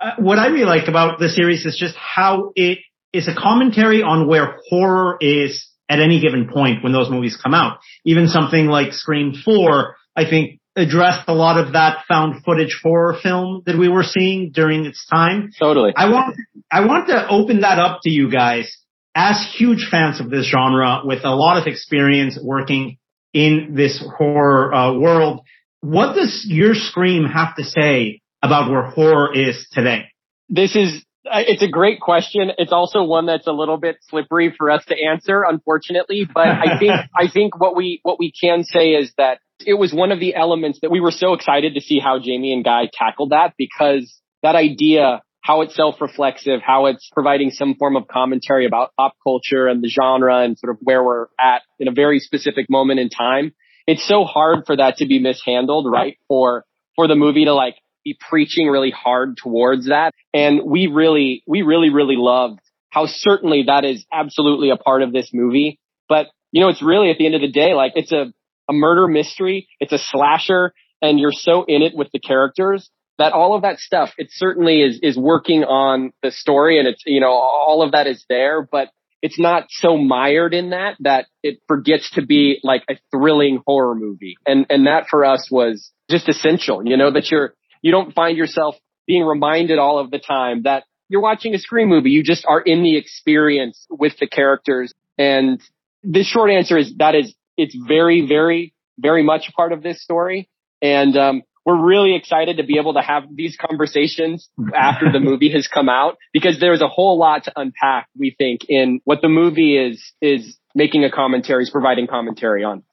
[0.00, 2.78] Uh, what I really like about the series is just how it
[3.12, 7.54] is a commentary on where horror is at any given point when those movies come
[7.54, 7.78] out.
[8.04, 13.16] Even something like Scream 4, I think addressed a lot of that found footage horror
[13.22, 15.50] film that we were seeing during its time.
[15.58, 15.92] Totally.
[15.96, 16.36] I want,
[16.70, 18.76] I want to open that up to you guys
[19.16, 22.98] as huge fans of this genre with a lot of experience working
[23.32, 25.40] in this horror uh, world,
[25.80, 30.10] what does your Scream have to say about where horror is today?
[30.50, 32.52] This is it's a great question.
[32.56, 36.28] It's also one that's a little bit slippery for us to answer, unfortunately.
[36.32, 39.92] But I think I think what we what we can say is that it was
[39.92, 42.90] one of the elements that we were so excited to see how Jamie and Guy
[42.92, 48.66] tackled that because that idea how it's self-reflexive, how it's providing some form of commentary
[48.66, 52.18] about pop culture and the genre and sort of where we're at in a very
[52.18, 53.54] specific moment in time.
[53.86, 56.18] It's so hard for that to be mishandled, right?
[56.26, 56.64] For,
[56.96, 60.12] for the movie to like be preaching really hard towards that.
[60.34, 62.58] And we really, we really, really loved
[62.90, 65.78] how certainly that is absolutely a part of this movie.
[66.08, 68.32] But, you know, it's really at the end of the day, like it's a,
[68.68, 69.68] a murder mystery.
[69.78, 73.78] It's a slasher and you're so in it with the characters that all of that
[73.78, 77.92] stuff, it certainly is, is working on the story and it's, you know, all of
[77.92, 78.88] that is there, but
[79.22, 83.94] it's not so mired in that that it forgets to be like a thrilling horror
[83.94, 84.36] movie.
[84.46, 88.36] And and that for us was just essential, you know, that you're you don't find
[88.36, 88.76] yourself
[89.06, 92.10] being reminded all of the time that you're watching a Scream movie.
[92.10, 94.92] You just are in the experience with the characters.
[95.16, 95.60] And
[96.02, 100.48] the short answer is that is it's very, very, very much part of this story.
[100.82, 105.50] And um, we're really excited to be able to have these conversations after the movie
[105.52, 109.28] has come out because there's a whole lot to unpack, we think, in what the
[109.28, 112.84] movie is is making a commentary, is providing commentary on.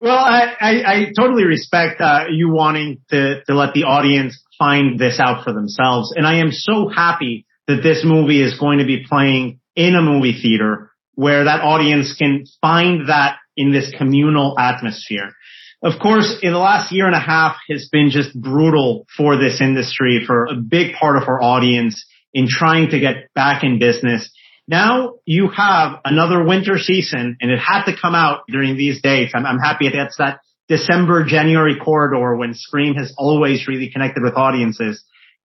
[0.00, 4.96] Well, I, I, I totally respect uh, you wanting to, to let the audience find
[4.98, 6.12] this out for themselves.
[6.14, 10.02] And I am so happy that this movie is going to be playing in a
[10.02, 15.32] movie theater where that audience can find that in this communal atmosphere.
[15.82, 19.60] Of course, in the last year and a half has been just brutal for this
[19.60, 24.28] industry, for a big part of our audience in trying to get back in business.
[24.66, 29.32] Now you have another winter season and it had to come out during these dates.
[29.34, 34.34] I'm, I'm happy that's that December, January corridor when Scream has always really connected with
[34.36, 35.02] audiences.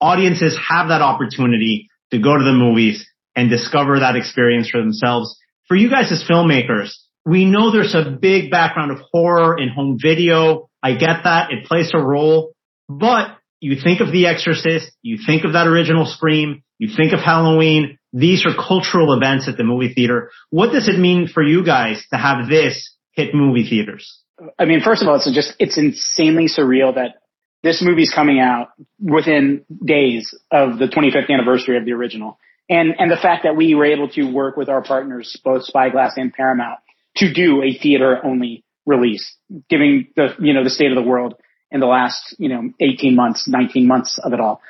[0.00, 5.38] Audiences have that opportunity to go to the movies and discover that experience for themselves.
[5.68, 6.92] For you guys as filmmakers,
[7.28, 10.70] we know there's a big background of horror in home video.
[10.82, 11.50] I get that.
[11.52, 12.54] It plays a role,
[12.88, 17.20] but you think of The Exorcist, you think of that original Scream, you think of
[17.20, 17.98] Halloween.
[18.12, 20.30] These are cultural events at the movie theater.
[20.50, 24.22] What does it mean for you guys to have this hit movie theaters?
[24.58, 27.16] I mean, first of all, it's just, it's insanely surreal that
[27.62, 28.68] this movie's coming out
[29.00, 32.38] within days of the 25th anniversary of the original.
[32.70, 36.12] And, and the fact that we were able to work with our partners, both Spyglass
[36.16, 36.78] and Paramount,
[37.18, 39.36] to do a theater only release,
[39.68, 41.34] giving the, you know, the state of the world
[41.70, 44.60] in the last, you know, 18 months, 19 months of it all.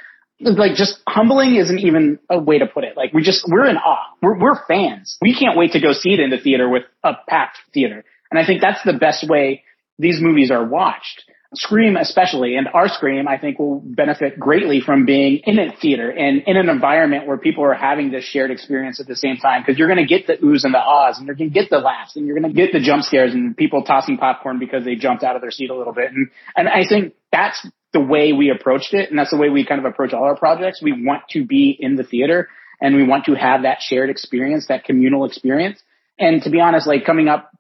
[0.41, 2.97] Like just humbling isn't even a way to put it.
[2.97, 4.15] Like we just, we're in awe.
[4.23, 5.17] We're, we're fans.
[5.21, 8.05] We can't wait to go see it in the theater with a packed theater.
[8.31, 9.65] And I think that's the best way
[9.99, 11.25] these movies are watched.
[11.55, 16.11] Scream especially, and our Scream, I think will benefit greatly from being in a theater
[16.11, 19.65] and in an environment where people are having this shared experience at the same time.
[19.65, 21.71] Cause you're going to get the oohs and the ahs and you're going to get
[21.71, 24.85] the laughs and you're going to get the jump scares and people tossing popcorn because
[24.85, 26.13] they jumped out of their seat a little bit.
[26.13, 29.09] And, and I think that's the way we approached it.
[29.09, 30.83] And that's the way we kind of approach all our projects.
[30.83, 34.67] We want to be in the theater and we want to have that shared experience,
[34.69, 35.83] that communal experience.
[36.19, 37.51] And to be honest, like coming up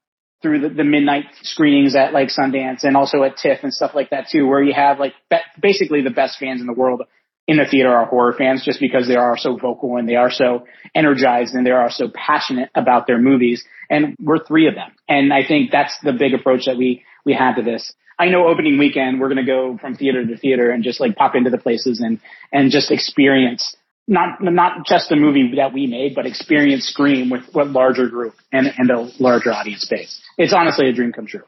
[0.42, 4.10] through the, the, midnight screenings at like Sundance and also at TIFF and stuff like
[4.10, 7.02] that too, where you have like be- basically the best fans in the world
[7.48, 10.30] in the theater are horror fans just because they are so vocal and they are
[10.30, 13.64] so energized and they are so passionate about their movies.
[13.88, 14.92] And we're three of them.
[15.08, 17.92] And I think that's the big approach that we, we had to this.
[18.18, 21.16] I know opening weekend, we're going to go from theater to theater and just like
[21.16, 22.20] pop into the places and,
[22.52, 23.76] and just experience
[24.08, 28.34] not not just the movie that we made, but experience Scream with a larger group
[28.50, 30.20] and, and a larger audience base.
[30.38, 31.42] It's honestly a dream come true.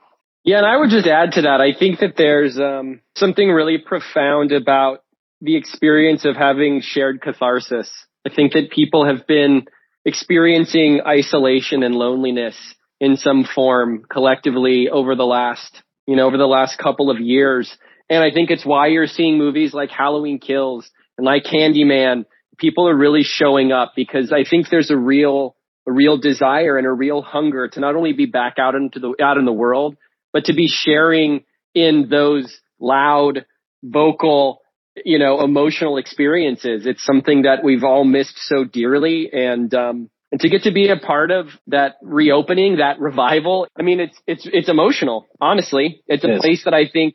[0.45, 1.61] Yeah, and I would just add to that.
[1.61, 5.03] I think that there's um, something really profound about
[5.41, 7.91] the experience of having shared catharsis.
[8.27, 9.67] I think that people have been
[10.05, 12.57] experiencing isolation and loneliness
[13.01, 17.75] in some form collectively over the last, you know, over the last couple of years.
[18.09, 22.25] And I think it's why you're seeing movies like Halloween Kills and like Candyman
[22.61, 25.57] people are really showing up because I think there's a real,
[25.89, 29.15] a real desire and a real hunger to not only be back out into the,
[29.23, 29.97] out in the world,
[30.33, 31.45] but to be sharing
[31.75, 33.47] in those loud,
[33.83, 34.61] vocal,
[35.05, 36.87] you know, emotional experiences.
[36.87, 39.31] It's something that we've all missed so dearly.
[39.33, 43.83] And, um, and to get to be a part of that reopening, that revival, I
[43.83, 45.27] mean, it's, it's, it's emotional.
[45.41, 47.15] Honestly, it's a place that I think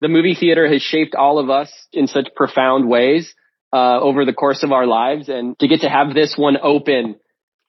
[0.00, 3.34] the movie theater has shaped all of us in such profound ways
[3.74, 5.28] uh, over the course of our lives.
[5.28, 7.16] And to get to have this one open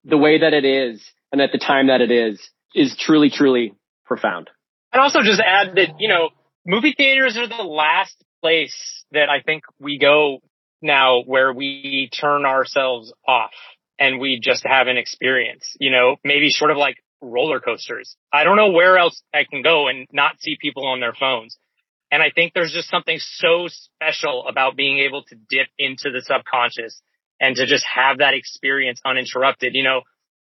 [0.04, 2.39] the way that it is and at the time that it is,
[2.76, 3.74] is truly, truly
[4.06, 4.52] profound.
[4.94, 6.30] I'd also just add that, you know,
[6.65, 10.39] movie theaters are the last place that I think we go
[10.82, 13.52] now where we turn ourselves off
[13.98, 18.15] and we just have an experience, you know, maybe sort of like roller coasters.
[18.32, 21.58] I don't know where else I can go and not see people on their phones.
[22.12, 26.22] And I think there's just something so special about being able to dip into the
[26.22, 27.02] subconscious
[27.39, 29.74] and to just have that experience uninterrupted.
[29.76, 30.02] You know,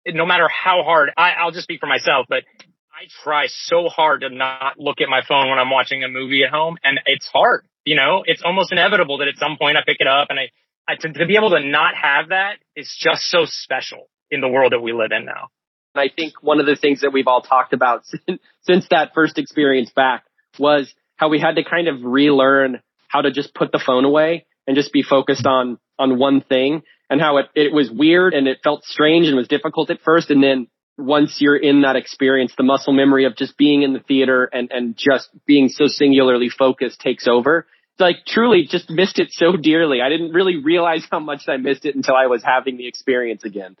[0.06, 2.44] no matter how hard, I, I'll just speak for myself, but
[2.92, 6.42] I try so hard to not look at my phone when I'm watching a movie
[6.44, 7.66] at home and it's hard.
[7.84, 10.50] You know, it's almost inevitable that at some point I pick it up and I,
[10.88, 14.48] I to, to be able to not have that is just so special in the
[14.48, 15.48] world that we live in now.
[15.94, 19.12] And I think one of the things that we've all talked about since, since that
[19.14, 20.24] first experience back
[20.58, 24.46] was how we had to kind of relearn how to just put the phone away
[24.66, 26.82] and just be focused on on one thing.
[27.10, 30.30] and how it, it was weird and it felt strange and was difficult at first.
[30.30, 34.00] And then once you're in that experience, the muscle memory of just being in the
[34.00, 37.66] theater and, and just being so singularly focused takes over.
[37.94, 40.00] It's like truly just missed it so dearly.
[40.02, 43.44] I didn't really realize how much I missed it until I was having the experience
[43.44, 43.76] again.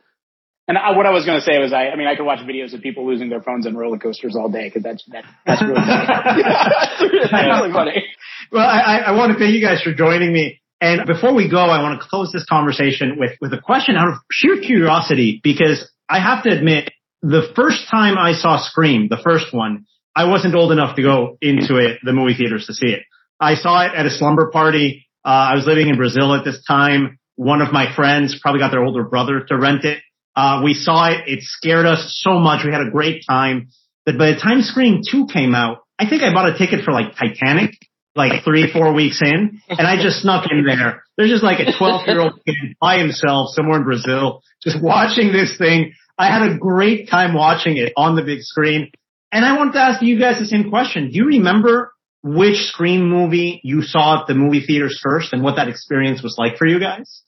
[0.68, 2.40] And I, what I was going to say was, I, I mean, I could watch
[2.40, 5.62] videos of people losing their phones on roller coasters all day because that's that, that's
[5.62, 6.42] really funny.
[6.44, 8.04] that's really funny.
[8.52, 10.60] Well, I, I want to thank you guys for joining me.
[10.80, 14.08] And before we go, I want to close this conversation with with a question out
[14.08, 16.92] of sheer curiosity because I have to admit,
[17.22, 21.38] the first time I saw Scream, the first one, I wasn't old enough to go
[21.40, 23.02] into it, the movie theaters to see it.
[23.40, 25.06] I saw it at a slumber party.
[25.24, 27.18] Uh, I was living in Brazil at this time.
[27.36, 29.98] One of my friends probably got their older brother to rent it.
[30.38, 31.26] Uh, we saw it.
[31.26, 32.64] It scared us so much.
[32.64, 33.70] We had a great time.
[34.06, 36.92] But by the time Scream 2 came out, I think I bought a ticket for
[36.92, 37.72] like Titanic,
[38.14, 41.02] like three, four weeks in, and I just snuck in there.
[41.16, 45.32] There's just like a 12 year old kid by himself somewhere in Brazil, just watching
[45.32, 45.94] this thing.
[46.16, 48.92] I had a great time watching it on the big screen.
[49.32, 51.10] And I wanted to ask you guys the same question.
[51.10, 55.56] Do you remember which Scream movie you saw at the movie theaters first and what
[55.56, 57.22] that experience was like for you guys?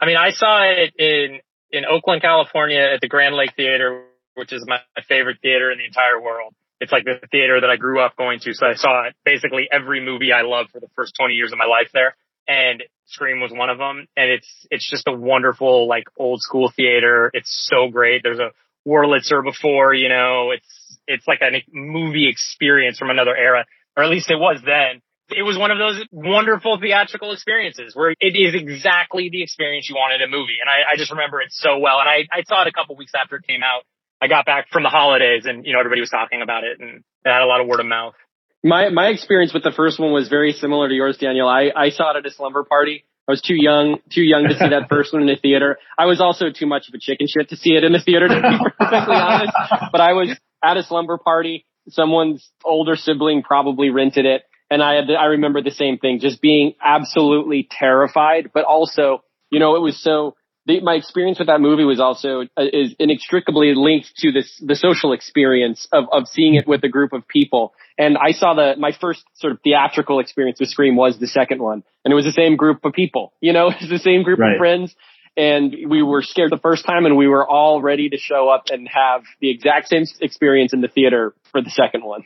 [0.00, 1.40] I mean, I saw it in
[1.70, 4.04] in Oakland, California at the Grand Lake Theater,
[4.34, 6.54] which is my, favorite theater in the entire world.
[6.80, 8.54] It's like the theater that I grew up going to.
[8.54, 11.66] So I saw basically every movie I loved for the first 20 years of my
[11.66, 12.16] life there.
[12.48, 14.06] And Scream was one of them.
[14.16, 17.30] And it's, it's just a wonderful, like old school theater.
[17.32, 18.22] It's so great.
[18.22, 18.50] There's a
[18.86, 23.64] Wurlitzer before, you know, it's, it's like a movie experience from another era,
[23.96, 28.10] or at least it was then it was one of those wonderful theatrical experiences where
[28.10, 30.58] it is exactly the experience you want in a movie.
[30.60, 31.98] And I, I just remember it so well.
[32.00, 33.84] And I, I saw it a couple weeks after it came out.
[34.20, 37.04] I got back from the holidays and, you know, everybody was talking about it and
[37.24, 38.14] it had a lot of word of mouth.
[38.62, 41.48] My, my experience with the first one was very similar to yours, Daniel.
[41.48, 43.04] I, I saw it at a slumber party.
[43.28, 45.78] I was too young, too young to see that first one in the theater.
[45.98, 48.28] I was also too much of a chicken shit to see it in the theater,
[48.28, 49.52] to be perfectly honest.
[49.92, 51.66] But I was at a slumber party.
[51.88, 56.40] Someone's older sibling probably rented it and I had, I remember the same thing, just
[56.40, 60.36] being absolutely terrified, but also, you know, it was so,
[60.66, 64.74] the, my experience with that movie was also uh, is inextricably linked to this the
[64.74, 67.74] social experience of of seeing it with a group of people.
[67.98, 71.60] And I saw the my first sort of theatrical experience with Scream was the second
[71.60, 73.34] one, and it was the same group of people.
[73.42, 74.54] You know, it's the same group right.
[74.54, 74.94] of friends.
[75.36, 78.66] And we were scared the first time, and we were all ready to show up
[78.70, 82.22] and have the exact same experience in the theater for the second one.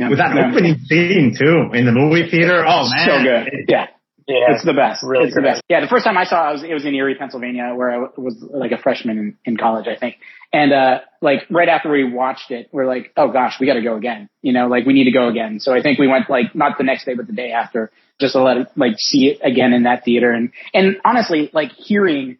[0.00, 0.08] Yeah.
[0.08, 0.48] With that yeah.
[0.48, 2.64] opening scene too in the movie theater.
[2.66, 3.06] Oh man.
[3.06, 3.68] So good.
[3.68, 3.86] Yeah.
[4.26, 5.02] Yeah, it's the best.
[5.02, 5.42] Really it's great.
[5.42, 5.62] the best.
[5.68, 7.98] Yeah, the first time I saw it, was, it was in Erie, Pennsylvania, where I
[8.16, 10.18] was like a freshman in, in college, I think.
[10.52, 13.82] And, uh, like right after we watched it, we're like, oh gosh, we got to
[13.82, 14.28] go again.
[14.40, 15.58] You know, like we need to go again.
[15.58, 17.90] So I think we went like not the next day, but the day after
[18.20, 20.30] just to let it like see it again in that theater.
[20.30, 22.38] And, and honestly, like hearing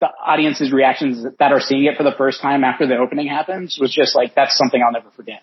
[0.00, 3.78] the audience's reactions that are seeing it for the first time after the opening happens
[3.80, 5.42] was just like, that's something I'll never forget.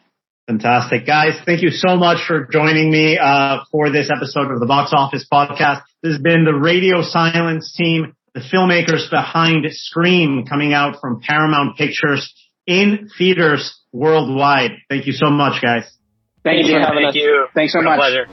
[0.50, 1.06] Fantastic.
[1.06, 4.90] Guys, thank you so much for joining me uh, for this episode of the Box
[4.92, 5.84] Office Podcast.
[6.02, 11.78] This has been the Radio Silence team, the filmmakers behind Scream coming out from Paramount
[11.78, 12.34] Pictures
[12.66, 14.72] in theaters worldwide.
[14.90, 15.84] Thank you so much, guys.
[16.44, 17.16] Thank, you for having Thank us.
[17.16, 17.48] You.
[17.54, 18.00] Thanks so much.
[18.00, 18.26] pleasure.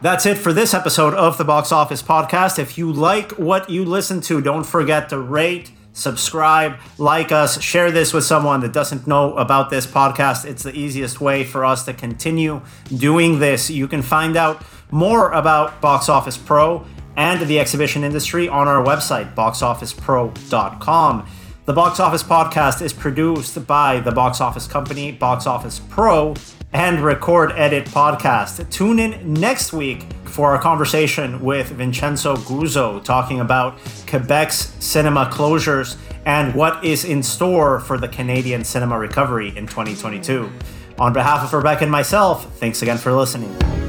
[0.00, 2.58] That's it for this episode of the Box Office Podcast.
[2.58, 7.90] If you like what you listen to, don't forget to rate, subscribe, like us, share
[7.90, 10.44] this with someone that doesn't know about this podcast.
[10.44, 12.62] It's the easiest way for us to continue
[12.96, 13.70] doing this.
[13.70, 16.84] You can find out more about Box Office Pro
[17.16, 21.28] and the exhibition industry on our website, boxofficepro.com.
[21.64, 26.34] The Box Office Podcast is produced by the Box Office Company, Box Office Pro,
[26.72, 28.68] and Record Edit Podcast.
[28.70, 35.96] Tune in next week for our conversation with Vincenzo Guzzo talking about Quebec's cinema closures
[36.24, 40.50] and what is in store for the Canadian cinema recovery in 2022.
[40.98, 43.81] On behalf of Rebecca and myself, thanks again for listening.